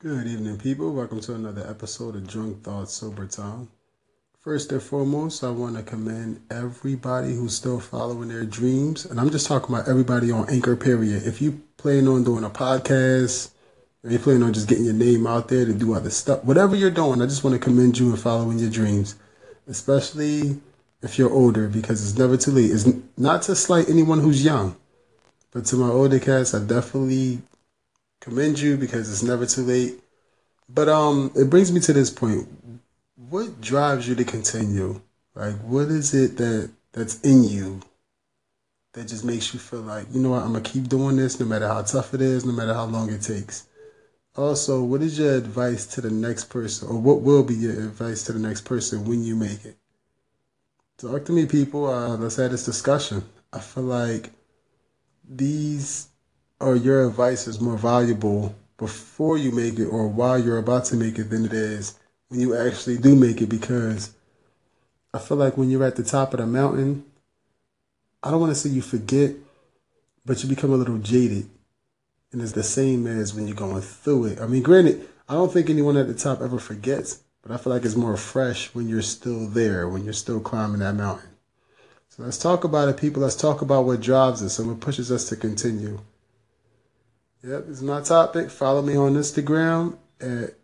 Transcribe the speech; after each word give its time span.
Good 0.00 0.28
evening, 0.28 0.58
people. 0.58 0.92
Welcome 0.92 1.18
to 1.22 1.34
another 1.34 1.68
episode 1.68 2.14
of 2.14 2.24
Drunk 2.28 2.62
Thoughts 2.62 2.92
Sober 2.92 3.26
Time. 3.26 3.68
First 4.38 4.70
and 4.70 4.80
foremost, 4.80 5.42
I 5.42 5.50
want 5.50 5.74
to 5.74 5.82
commend 5.82 6.40
everybody 6.52 7.34
who's 7.34 7.56
still 7.56 7.80
following 7.80 8.28
their 8.28 8.44
dreams. 8.44 9.04
And 9.04 9.18
I'm 9.18 9.30
just 9.30 9.48
talking 9.48 9.74
about 9.74 9.88
everybody 9.88 10.30
on 10.30 10.48
Anchor, 10.48 10.76
period. 10.76 11.26
If 11.26 11.42
you 11.42 11.62
plan 11.78 12.06
on 12.06 12.22
doing 12.22 12.44
a 12.44 12.48
podcast, 12.48 13.50
or 14.04 14.10
you 14.10 14.20
plan 14.20 14.44
on 14.44 14.52
just 14.52 14.68
getting 14.68 14.84
your 14.84 14.94
name 14.94 15.26
out 15.26 15.48
there 15.48 15.64
to 15.64 15.74
do 15.74 15.94
other 15.94 16.10
stuff, 16.10 16.44
whatever 16.44 16.76
you're 16.76 16.92
doing, 16.92 17.20
I 17.20 17.26
just 17.26 17.42
want 17.42 17.54
to 17.54 17.58
commend 17.58 17.98
you 17.98 18.10
in 18.10 18.16
following 18.18 18.60
your 18.60 18.70
dreams, 18.70 19.16
especially 19.66 20.60
if 21.02 21.18
you're 21.18 21.32
older, 21.32 21.66
because 21.66 22.08
it's 22.08 22.16
never 22.16 22.36
too 22.36 22.52
late. 22.52 22.70
It's 22.70 22.86
not 23.16 23.42
to 23.42 23.56
slight 23.56 23.88
anyone 23.88 24.20
who's 24.20 24.44
young, 24.44 24.76
but 25.50 25.64
to 25.66 25.74
my 25.74 25.88
older 25.88 26.20
cats, 26.20 26.54
I 26.54 26.64
definitely 26.64 27.40
commend 28.20 28.58
you 28.58 28.76
because 28.76 29.10
it's 29.10 29.22
never 29.22 29.46
too 29.46 29.62
late. 29.62 30.00
But 30.68 30.88
um, 30.88 31.32
it 31.34 31.48
brings 31.48 31.72
me 31.72 31.80
to 31.80 31.92
this 31.92 32.10
point. 32.10 32.48
What 33.16 33.60
drives 33.60 34.08
you 34.08 34.14
to 34.14 34.24
continue? 34.24 35.00
Like, 35.34 35.56
what 35.62 35.88
is 35.88 36.14
it 36.14 36.36
that 36.36 36.70
that's 36.92 37.20
in 37.22 37.44
you 37.44 37.80
that 38.92 39.08
just 39.08 39.24
makes 39.24 39.54
you 39.54 39.60
feel 39.60 39.80
like, 39.80 40.06
you 40.12 40.20
know 40.20 40.30
what, 40.30 40.42
I'm 40.42 40.52
gonna 40.52 40.60
keep 40.60 40.88
doing 40.88 41.16
this 41.16 41.38
no 41.38 41.46
matter 41.46 41.68
how 41.68 41.82
tough 41.82 42.14
it 42.14 42.20
is, 42.20 42.44
no 42.44 42.52
matter 42.52 42.74
how 42.74 42.84
long 42.84 43.10
it 43.10 43.22
takes. 43.22 43.66
Also, 44.36 44.82
what 44.82 45.02
is 45.02 45.18
your 45.18 45.36
advice 45.36 45.86
to 45.86 46.00
the 46.00 46.10
next 46.10 46.44
person, 46.44 46.88
or 46.88 46.98
what 46.98 47.22
will 47.22 47.42
be 47.42 47.54
your 47.54 47.72
advice 47.72 48.24
to 48.24 48.32
the 48.32 48.38
next 48.38 48.62
person 48.62 49.04
when 49.04 49.22
you 49.22 49.36
make 49.36 49.64
it? 49.64 49.76
Talk 50.96 51.24
to 51.26 51.32
me, 51.32 51.46
people. 51.46 51.86
Uh, 51.86 52.16
let's 52.16 52.36
have 52.36 52.50
this 52.50 52.64
discussion. 52.64 53.24
I 53.52 53.60
feel 53.60 53.84
like 53.84 54.30
these 55.28 56.07
or 56.60 56.76
your 56.76 57.06
advice 57.06 57.46
is 57.46 57.60
more 57.60 57.76
valuable 57.76 58.54
before 58.76 59.36
you 59.36 59.50
make 59.52 59.78
it 59.78 59.86
or 59.86 60.08
while 60.08 60.38
you're 60.38 60.58
about 60.58 60.84
to 60.86 60.96
make 60.96 61.18
it 61.18 61.30
than 61.30 61.44
it 61.44 61.52
is 61.52 61.98
when 62.28 62.40
you 62.40 62.56
actually 62.56 62.98
do 62.98 63.14
make 63.16 63.40
it 63.40 63.48
because 63.48 64.12
I 65.12 65.18
feel 65.18 65.36
like 65.36 65.56
when 65.56 65.70
you're 65.70 65.84
at 65.84 65.96
the 65.96 66.04
top 66.04 66.34
of 66.34 66.40
the 66.40 66.46
mountain, 66.46 67.04
I 68.22 68.30
don't 68.30 68.40
want 68.40 68.52
to 68.52 68.58
say 68.58 68.68
you 68.68 68.82
forget, 68.82 69.34
but 70.26 70.42
you 70.42 70.48
become 70.48 70.72
a 70.72 70.76
little 70.76 70.98
jaded. 70.98 71.48
And 72.30 72.42
it's 72.42 72.52
the 72.52 72.62
same 72.62 73.06
as 73.06 73.34
when 73.34 73.46
you're 73.46 73.56
going 73.56 73.80
through 73.80 74.26
it. 74.26 74.40
I 74.40 74.46
mean, 74.46 74.62
granted, 74.62 75.08
I 75.28 75.34
don't 75.34 75.50
think 75.52 75.70
anyone 75.70 75.96
at 75.96 76.08
the 76.08 76.14
top 76.14 76.42
ever 76.42 76.58
forgets, 76.58 77.22
but 77.42 77.52
I 77.52 77.56
feel 77.56 77.72
like 77.72 77.84
it's 77.84 77.96
more 77.96 78.16
fresh 78.18 78.74
when 78.74 78.86
you're 78.86 79.00
still 79.00 79.46
there, 79.46 79.88
when 79.88 80.04
you're 80.04 80.12
still 80.12 80.40
climbing 80.40 80.80
that 80.80 80.94
mountain. 80.94 81.30
So 82.10 82.22
let's 82.24 82.36
talk 82.36 82.64
about 82.64 82.88
it, 82.88 82.98
people. 82.98 83.22
Let's 83.22 83.36
talk 83.36 83.62
about 83.62 83.86
what 83.86 84.02
drives 84.02 84.42
us 84.42 84.58
and 84.58 84.68
what 84.68 84.80
pushes 84.80 85.10
us 85.10 85.28
to 85.30 85.36
continue. 85.36 86.00
Yep, 87.42 87.66
it's 87.68 87.82
my 87.82 88.00
topic. 88.00 88.50
Follow 88.50 88.82
me 88.82 88.96
on 88.96 89.14
Instagram 89.14 89.96
at 90.20 90.54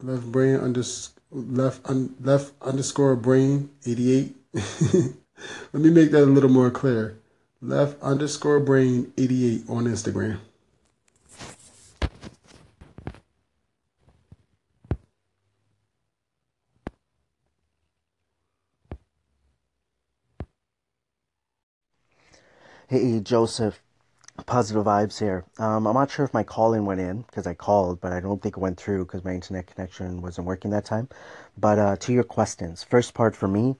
left 0.00 0.24
brain 0.32 0.56
underscore 0.56 1.14
left 1.30 1.80
un, 1.88 2.14
left 2.20 2.52
underscore 2.60 3.14
brain 3.14 3.70
eighty 3.86 4.12
eight. 4.12 4.36
Let 5.72 5.82
me 5.82 5.90
make 5.90 6.10
that 6.10 6.24
a 6.24 6.26
little 6.26 6.50
more 6.50 6.70
clear. 6.70 7.18
Left 7.62 8.00
underscore 8.02 8.58
brain 8.60 9.12
eighty 9.16 9.54
eight 9.54 9.64
on 9.68 9.84
Instagram. 9.84 10.38
Hey, 22.88 23.20
Joseph. 23.20 23.83
Positive 24.42 24.84
vibes 24.84 25.20
here. 25.20 25.44
Um, 25.58 25.86
I'm 25.86 25.94
not 25.94 26.10
sure 26.10 26.24
if 26.24 26.34
my 26.34 26.42
call 26.42 26.74
in 26.74 26.84
went 26.84 27.00
in 27.00 27.22
because 27.22 27.46
I 27.46 27.54
called, 27.54 28.00
but 28.00 28.12
I 28.12 28.18
don't 28.18 28.42
think 28.42 28.56
it 28.56 28.60
went 28.60 28.76
through 28.76 29.04
because 29.04 29.24
my 29.24 29.32
internet 29.32 29.68
connection 29.68 30.22
wasn't 30.22 30.48
working 30.48 30.72
that 30.72 30.84
time. 30.84 31.08
But 31.56 31.78
uh, 31.78 31.96
to 31.98 32.12
your 32.12 32.24
questions, 32.24 32.82
first 32.82 33.14
part 33.14 33.36
for 33.36 33.46
me, 33.46 33.76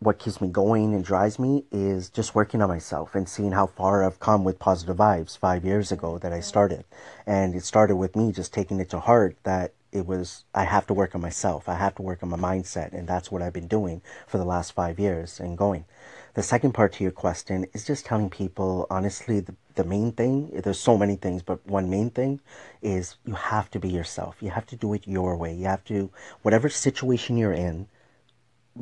what 0.00 0.18
keeps 0.18 0.40
me 0.40 0.48
going 0.48 0.94
and 0.94 1.04
drives 1.04 1.38
me 1.38 1.64
is 1.70 2.10
just 2.10 2.34
working 2.34 2.60
on 2.60 2.68
myself 2.68 3.14
and 3.14 3.28
seeing 3.28 3.52
how 3.52 3.68
far 3.68 4.02
I've 4.04 4.18
come 4.18 4.42
with 4.42 4.58
positive 4.58 4.96
vibes 4.96 5.38
five 5.38 5.64
years 5.64 5.92
ago 5.92 6.18
that 6.18 6.32
I 6.32 6.40
started. 6.40 6.84
And 7.24 7.54
it 7.54 7.64
started 7.64 7.94
with 7.94 8.16
me 8.16 8.32
just 8.32 8.52
taking 8.52 8.80
it 8.80 8.90
to 8.90 8.98
heart 8.98 9.36
that 9.44 9.74
it 9.92 10.06
was, 10.06 10.44
I 10.52 10.64
have 10.64 10.88
to 10.88 10.94
work 10.94 11.14
on 11.14 11.20
myself. 11.20 11.68
I 11.68 11.76
have 11.76 11.94
to 11.94 12.02
work 12.02 12.20
on 12.20 12.30
my 12.30 12.36
mindset. 12.36 12.92
And 12.92 13.06
that's 13.06 13.30
what 13.30 13.42
I've 13.42 13.52
been 13.52 13.68
doing 13.68 14.02
for 14.26 14.38
the 14.38 14.44
last 14.44 14.72
five 14.72 14.98
years 14.98 15.38
and 15.38 15.56
going. 15.56 15.84
The 16.34 16.42
second 16.42 16.72
part 16.72 16.94
to 16.94 17.04
your 17.04 17.12
question 17.12 17.64
is 17.72 17.86
just 17.86 18.06
telling 18.06 18.28
people, 18.28 18.88
honestly, 18.90 19.38
the, 19.38 19.54
the 19.76 19.84
main 19.84 20.10
thing, 20.10 20.50
there's 20.64 20.80
so 20.80 20.98
many 20.98 21.14
things, 21.14 21.42
but 21.42 21.64
one 21.64 21.88
main 21.88 22.10
thing 22.10 22.40
is 22.82 23.16
you 23.24 23.34
have 23.34 23.70
to 23.70 23.78
be 23.78 23.88
yourself. 23.88 24.36
You 24.40 24.50
have 24.50 24.66
to 24.66 24.76
do 24.76 24.92
it 24.94 25.06
your 25.06 25.36
way. 25.36 25.54
You 25.54 25.66
have 25.66 25.84
to, 25.84 26.10
whatever 26.42 26.68
situation 26.68 27.36
you're 27.36 27.52
in, 27.52 27.86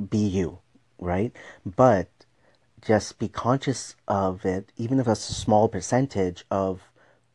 be 0.08 0.16
you, 0.16 0.60
right? 0.98 1.32
But 1.66 2.08
just 2.80 3.18
be 3.18 3.28
conscious 3.28 3.96
of 4.08 4.46
it, 4.46 4.72
even 4.78 4.98
if 4.98 5.06
it's 5.06 5.28
a 5.28 5.34
small 5.34 5.68
percentage 5.68 6.46
of 6.50 6.80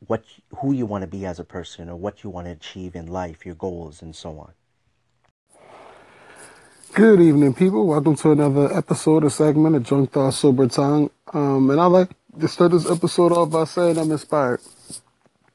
what, 0.07 0.23
who 0.57 0.72
you 0.72 0.88
want 0.88 1.03
to 1.03 1.07
be 1.07 1.28
as 1.28 1.39
a 1.39 1.44
person 1.44 1.89
or 1.89 1.95
what 1.95 2.23
you 2.23 2.31
want 2.31 2.47
to 2.47 2.51
achieve 2.51 2.95
in 2.95 3.05
life, 3.05 3.45
your 3.45 3.55
goals, 3.55 4.01
and 4.01 4.16
so 4.16 4.39
on. 4.39 4.53
Good 6.97 7.22
evening, 7.22 7.53
people. 7.53 7.85
Welcome 7.85 8.16
to 8.16 8.31
another 8.31 8.75
episode 8.75 9.24
or 9.24 9.30
segment 9.30 9.75
of 9.75 9.84
Drunk 9.84 10.12
Thought 10.12 10.34
Sober 10.34 10.68
Tongue. 10.68 11.12
Um, 11.31 11.69
and 11.69 11.80
I 11.80 11.85
like 11.85 12.09
to 12.40 12.47
start 12.47 12.72
this 12.72 12.90
episode 12.90 13.31
off 13.31 13.52
by 13.52 13.66
saying 13.66 14.00
I'm 14.00 14.09
inspired. 14.09 14.62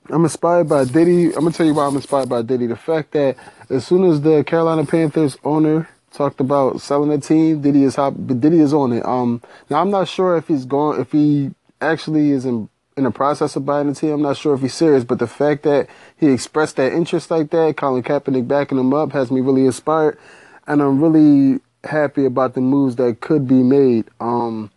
I'm 0.08 0.22
inspired 0.22 0.68
by 0.68 0.84
Diddy. 0.84 1.34
I'm 1.34 1.40
gonna 1.40 1.50
tell 1.50 1.66
you 1.66 1.74
why 1.74 1.86
I'm 1.86 1.96
inspired 1.96 2.28
by 2.28 2.42
Diddy. 2.42 2.68
The 2.68 2.76
fact 2.76 3.10
that 3.14 3.34
as 3.68 3.84
soon 3.84 4.04
as 4.04 4.20
the 4.20 4.44
Carolina 4.44 4.86
Panthers 4.86 5.36
owner 5.42 5.88
talked 6.12 6.38
about 6.38 6.80
selling 6.80 7.10
the 7.10 7.18
team, 7.18 7.60
Diddy 7.60 7.82
is 7.82 7.96
hop, 7.96 8.14
Diddy 8.24 8.60
is 8.60 8.72
on 8.72 8.92
it. 8.92 9.04
Um, 9.04 9.42
now 9.68 9.80
I'm 9.80 9.90
not 9.90 10.06
sure 10.06 10.36
if 10.36 10.46
he's 10.46 10.64
going, 10.64 11.00
if 11.00 11.10
he 11.10 11.50
actually 11.80 12.30
is 12.30 12.46
in 12.46 12.68
in 12.96 13.02
the 13.02 13.10
process 13.10 13.56
of 13.56 13.66
buying 13.66 13.88
the 13.88 13.96
team. 13.96 14.12
I'm 14.12 14.22
not 14.22 14.36
sure 14.36 14.54
if 14.54 14.60
he's 14.60 14.74
serious, 14.74 15.02
but 15.02 15.18
the 15.18 15.26
fact 15.26 15.64
that 15.64 15.88
he 16.16 16.28
expressed 16.28 16.76
that 16.76 16.92
interest 16.92 17.32
like 17.32 17.50
that, 17.50 17.76
Colin 17.76 18.04
Kaepernick 18.04 18.46
backing 18.46 18.78
him 18.78 18.94
up, 18.94 19.10
has 19.10 19.32
me 19.32 19.40
really 19.40 19.66
inspired 19.66 20.16
and 20.66 20.82
I'm 20.82 21.02
really 21.02 21.60
happy 21.84 22.24
about 22.24 22.54
the 22.54 22.60
moves 22.60 22.96
that 22.96 23.20
could 23.20 23.46
be 23.46 23.62
made. 23.62 24.06
Um, 24.20 24.70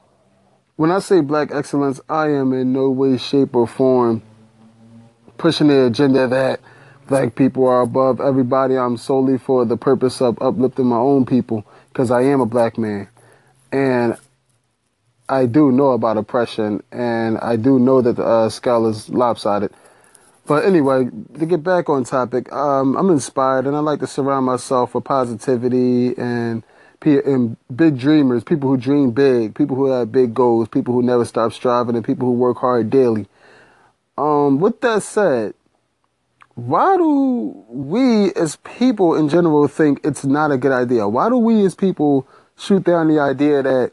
when 0.75 0.91
I 0.91 0.99
say 0.99 1.21
black 1.21 1.51
excellence, 1.51 2.01
I 2.09 2.29
am 2.29 2.53
in 2.53 2.73
no 2.73 2.89
way, 2.89 3.17
shape, 3.17 3.55
or 3.55 3.67
form 3.67 4.21
pushing 5.37 5.67
the 5.67 5.85
agenda 5.85 6.27
that 6.27 6.59
black 7.07 7.35
people 7.35 7.67
are 7.67 7.81
above 7.81 8.19
everybody. 8.19 8.77
I'm 8.77 8.97
solely 8.97 9.37
for 9.37 9.65
the 9.65 9.77
purpose 9.77 10.21
of 10.21 10.41
uplifting 10.41 10.87
my 10.87 10.97
own 10.97 11.25
people 11.25 11.65
because 11.89 12.11
I 12.11 12.23
am 12.23 12.41
a 12.41 12.45
black 12.45 12.77
man. 12.77 13.07
And 13.71 14.17
I 15.27 15.45
do 15.45 15.71
know 15.71 15.91
about 15.91 16.17
oppression 16.17 16.83
and 16.91 17.37
I 17.39 17.55
do 17.55 17.79
know 17.79 18.01
that 18.01 18.15
the 18.15 18.25
uh, 18.25 18.49
scale 18.49 18.87
is 18.87 19.09
lopsided. 19.09 19.71
But 20.47 20.63
anyway, 20.63 21.09
to 21.39 21.45
get 21.45 21.63
back 21.63 21.89
on 21.89 22.03
topic, 22.03 22.51
um, 22.53 22.95
I'm 22.95 23.09
inspired 23.09 23.65
and 23.65 23.75
I 23.75 23.79
like 23.79 23.99
to 24.01 24.07
surround 24.07 24.45
myself 24.45 24.93
with 24.93 25.03
positivity 25.03 26.15
and, 26.17 26.63
and 27.01 27.57
big 27.75 27.97
dreamers, 27.97 28.43
people 28.43 28.69
who 28.69 28.77
dream 28.77 29.11
big, 29.11 29.55
people 29.55 29.75
who 29.75 29.87
have 29.87 30.11
big 30.11 30.33
goals, 30.35 30.67
people 30.67 30.93
who 30.93 31.01
never 31.01 31.25
stop 31.25 31.51
striving, 31.51 31.95
and 31.95 32.05
people 32.05 32.27
who 32.27 32.33
work 32.33 32.57
hard 32.57 32.89
daily. 32.91 33.27
Um, 34.17 34.59
with 34.59 34.81
that 34.81 35.01
said, 35.01 35.55
why 36.53 36.95
do 36.95 37.65
we 37.67 38.31
as 38.33 38.55
people 38.57 39.15
in 39.15 39.27
general 39.29 39.67
think 39.67 39.99
it's 40.03 40.23
not 40.23 40.51
a 40.51 40.57
good 40.57 40.71
idea? 40.71 41.07
Why 41.07 41.27
do 41.27 41.37
we 41.37 41.65
as 41.65 41.75
people 41.75 42.27
shoot 42.57 42.83
down 42.83 43.07
the 43.07 43.19
idea 43.19 43.61
that 43.63 43.91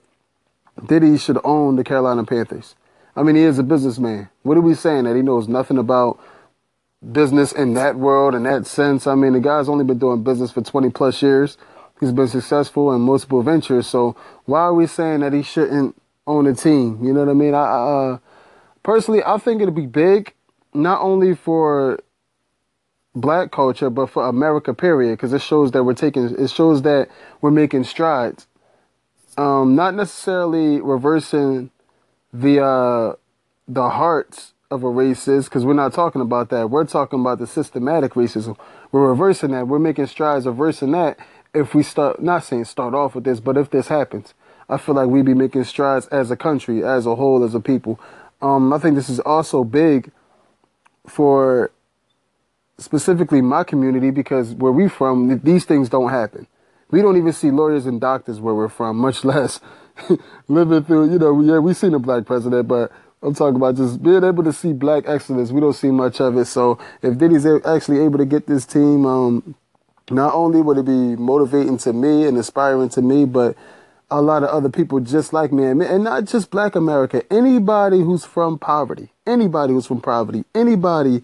Diddy 0.86 1.18
should 1.18 1.38
own 1.44 1.76
the 1.76 1.82
Carolina 1.82 2.24
Panthers? 2.24 2.76
I 3.16 3.22
mean, 3.22 3.36
he 3.36 3.42
is 3.42 3.58
a 3.58 3.62
businessman. 3.62 4.28
What 4.42 4.56
are 4.56 4.62
we 4.62 4.74
saying? 4.74 5.04
That 5.04 5.16
he 5.16 5.22
knows 5.22 5.48
nothing 5.48 5.76
about 5.76 6.20
business 7.10 7.52
in 7.52 7.74
that 7.74 7.96
world, 7.96 8.34
in 8.34 8.44
that 8.44 8.66
sense. 8.66 9.06
I 9.06 9.14
mean, 9.14 9.32
the 9.32 9.40
guy's 9.40 9.68
only 9.68 9.84
been 9.84 9.98
doing 9.98 10.22
business 10.22 10.52
for 10.52 10.62
20 10.62 10.90
plus 10.90 11.20
years. 11.22 11.58
He's 12.00 12.12
been 12.12 12.28
successful 12.28 12.92
in 12.92 13.00
multiple 13.00 13.42
ventures. 13.42 13.86
So 13.86 14.16
why 14.44 14.60
are 14.60 14.74
we 14.74 14.86
saying 14.86 15.20
that 15.20 15.32
he 15.32 15.42
shouldn't 15.42 16.00
own 16.26 16.46
a 16.46 16.54
team? 16.54 17.02
You 17.02 17.12
know 17.12 17.20
what 17.20 17.28
I 17.28 17.34
mean? 17.34 17.54
I, 17.54 17.62
uh, 17.62 18.18
personally, 18.82 19.22
I 19.24 19.38
think 19.38 19.62
it'd 19.62 19.74
be 19.74 19.86
big, 19.86 20.32
not 20.74 21.00
only 21.00 21.34
for 21.34 21.98
black 23.14 23.50
culture, 23.50 23.90
but 23.90 24.10
for 24.10 24.26
America, 24.26 24.74
period, 24.74 25.12
because 25.12 25.32
it 25.32 25.42
shows 25.42 25.72
that 25.72 25.84
we're 25.84 25.94
taking, 25.94 26.24
it 26.38 26.50
shows 26.50 26.82
that 26.82 27.08
we're 27.40 27.50
making 27.50 27.84
strides. 27.84 28.46
Um, 29.36 29.74
not 29.74 29.94
necessarily 29.94 30.80
reversing 30.80 31.70
the, 32.32 32.62
uh, 32.62 33.14
the 33.68 33.90
hearts 33.90 34.54
of 34.72 34.82
a 34.82 34.86
racist 34.86 35.44
because 35.44 35.64
we're 35.64 35.74
not 35.74 35.92
talking 35.92 36.22
about 36.22 36.48
that. 36.48 36.70
We're 36.70 36.84
talking 36.84 37.20
about 37.20 37.38
the 37.38 37.46
systematic 37.46 38.14
racism. 38.14 38.56
We're 38.90 39.08
reversing 39.08 39.50
that. 39.50 39.68
We're 39.68 39.78
making 39.78 40.06
strides 40.06 40.46
reversing 40.46 40.92
that 40.92 41.18
if 41.54 41.74
we 41.74 41.82
start, 41.82 42.22
not 42.22 42.44
saying 42.44 42.64
start 42.64 42.94
off 42.94 43.14
with 43.14 43.24
this, 43.24 43.40
but 43.40 43.56
if 43.56 43.70
this 43.70 43.88
happens. 43.88 44.34
I 44.68 44.78
feel 44.78 44.94
like 44.94 45.08
we'd 45.08 45.26
be 45.26 45.34
making 45.34 45.64
strides 45.64 46.06
as 46.06 46.30
a 46.30 46.36
country, 46.36 46.82
as 46.82 47.04
a 47.04 47.14
whole, 47.14 47.44
as 47.44 47.54
a 47.54 47.60
people. 47.60 48.00
Um, 48.40 48.72
I 48.72 48.78
think 48.78 48.96
this 48.96 49.10
is 49.10 49.20
also 49.20 49.62
big 49.62 50.10
for 51.06 51.70
specifically 52.78 53.42
my 53.42 53.64
community 53.64 54.10
because 54.10 54.54
where 54.54 54.72
we 54.72 54.88
from, 54.88 55.40
these 55.40 55.64
things 55.64 55.88
don't 55.88 56.10
happen. 56.10 56.46
We 56.90 57.02
don't 57.02 57.16
even 57.16 57.32
see 57.32 57.50
lawyers 57.50 57.86
and 57.86 58.00
doctors 58.00 58.40
where 58.40 58.54
we're 58.54 58.68
from, 58.68 58.96
much 58.96 59.24
less 59.24 59.60
living 60.48 60.84
through, 60.84 61.12
you 61.12 61.18
know, 61.18 61.40
yeah, 61.42 61.58
we've 61.58 61.76
seen 61.76 61.94
a 61.94 61.98
black 61.98 62.24
president, 62.24 62.66
but 62.66 62.90
I'm 63.22 63.34
talking 63.34 63.56
about 63.56 63.76
just 63.76 64.02
being 64.02 64.24
able 64.24 64.42
to 64.44 64.52
see 64.52 64.72
black 64.72 65.04
excellence. 65.06 65.52
We 65.52 65.60
don't 65.60 65.72
see 65.74 65.90
much 65.90 66.20
of 66.20 66.36
it. 66.36 66.46
So 66.46 66.78
if 67.02 67.18
Diddy's 67.18 67.46
actually 67.46 68.00
able 68.00 68.18
to 68.18 68.24
get 68.24 68.46
this 68.46 68.66
team, 68.66 69.06
um, 69.06 69.54
not 70.10 70.34
only 70.34 70.60
would 70.60 70.78
it 70.78 70.84
be 70.84 71.16
motivating 71.16 71.78
to 71.78 71.92
me 71.92 72.26
and 72.26 72.36
inspiring 72.36 72.88
to 72.90 73.02
me, 73.02 73.24
but 73.24 73.56
a 74.10 74.20
lot 74.20 74.42
of 74.42 74.50
other 74.50 74.68
people 74.68 75.00
just 75.00 75.32
like 75.32 75.52
me, 75.52 75.64
and 75.64 76.04
not 76.04 76.24
just 76.26 76.50
black 76.50 76.74
America, 76.74 77.22
anybody 77.32 78.00
who's 78.00 78.24
from 78.24 78.58
poverty, 78.58 79.08
anybody 79.26 79.72
who's 79.72 79.86
from 79.86 80.02
poverty, 80.02 80.44
anybody, 80.54 81.22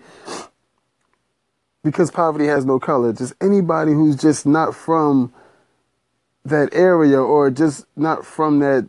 because 1.85 2.11
poverty 2.11 2.47
has 2.47 2.65
no 2.65 2.79
color, 2.79 3.13
just 3.13 3.35
anybody 3.43 3.93
who's 3.93 4.17
just 4.17 4.47
not 4.47 4.75
from 4.75 5.33
that 6.45 6.73
area 6.73 7.21
or 7.21 7.51
just 7.51 7.85
not 7.95 8.25
from 8.25 8.61
that 8.61 8.89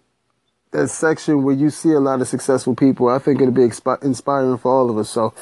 that 0.71 0.89
section 0.89 1.43
where 1.43 1.55
you 1.55 1.69
see 1.69 1.91
a 1.91 1.99
lot 1.99 2.21
of 2.21 2.27
successful 2.27 2.75
people, 2.75 3.09
I 3.09 3.19
think 3.19 3.41
it'll 3.41 3.53
be 3.53 3.61
expi- 3.61 4.03
inspiring 4.03 4.57
for 4.57 4.71
all 4.71 4.89
of 4.89 4.97
us. 4.97 5.09
So, 5.09 5.33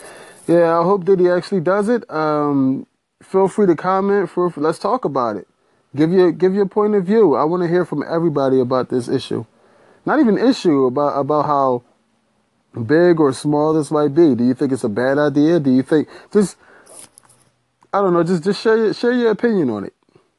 yeah, 0.48 0.80
I 0.80 0.84
hope 0.84 1.06
that 1.06 1.20
he 1.20 1.30
actually 1.30 1.62
does 1.62 1.90
it. 1.90 2.10
Um, 2.10 2.88
feel 3.22 3.48
free 3.48 3.68
to 3.68 3.76
comment. 3.76 4.30
For 4.30 4.52
let's 4.56 4.80
talk 4.80 5.06
about 5.06 5.36
it. 5.36 5.48
Give 5.96 6.12
your 6.12 6.32
give 6.32 6.54
your 6.54 6.66
point 6.66 6.96
of 6.96 7.06
view. 7.06 7.36
I 7.36 7.44
want 7.44 7.64
to 7.64 7.70
hear 7.70 7.86
from 7.86 8.04
everybody 8.08 8.60
about 8.60 8.90
this 8.90 9.08
issue. 9.08 9.46
Not 10.06 10.20
even 10.20 10.38
issue 10.38 10.86
about 10.86 11.20
about 11.20 11.46
how 11.46 11.84
big 12.74 13.20
or 13.20 13.34
small 13.34 13.74
this 13.74 13.92
might 13.92 14.14
be. 14.14 14.36
Do 14.36 14.46
you 14.46 14.54
think 14.54 14.72
it's 14.72 14.84
a 14.84 14.90
bad 14.90 15.18
idea? 15.18 15.60
Do 15.60 15.72
you 15.72 15.84
think 15.84 16.08
just 16.32 16.56
I 17.94 18.02
don't 18.02 18.14
know, 18.14 18.24
just 18.24 18.44
just 18.44 18.62
share 18.62 18.78
your, 18.78 18.94
share 18.94 19.12
your 19.12 19.32
opinion 19.32 19.70
on 19.70 19.86
it. 19.86 19.94